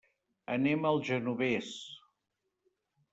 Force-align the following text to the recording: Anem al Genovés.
Anem 0.53 0.87
al 0.91 0.97
Genovés. 1.09 1.69